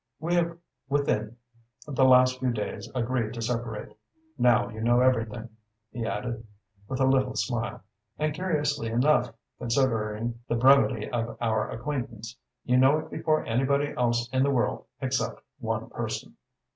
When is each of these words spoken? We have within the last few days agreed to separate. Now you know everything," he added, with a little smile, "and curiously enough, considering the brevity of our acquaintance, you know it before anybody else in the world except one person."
We 0.19 0.33
have 0.33 0.57
within 0.89 1.37
the 1.85 2.05
last 2.05 2.39
few 2.39 2.49
days 2.51 2.89
agreed 2.95 3.35
to 3.35 3.41
separate. 3.43 3.95
Now 4.35 4.67
you 4.69 4.81
know 4.81 4.99
everything," 4.99 5.49
he 5.91 6.07
added, 6.07 6.43
with 6.87 6.99
a 6.99 7.05
little 7.05 7.35
smile, 7.35 7.83
"and 8.17 8.33
curiously 8.33 8.87
enough, 8.89 9.29
considering 9.59 10.39
the 10.47 10.55
brevity 10.55 11.07
of 11.11 11.37
our 11.39 11.69
acquaintance, 11.69 12.35
you 12.65 12.77
know 12.77 12.97
it 12.97 13.11
before 13.11 13.45
anybody 13.45 13.93
else 13.95 14.27
in 14.33 14.41
the 14.41 14.49
world 14.49 14.85
except 15.01 15.39
one 15.59 15.87
person." 15.91 16.35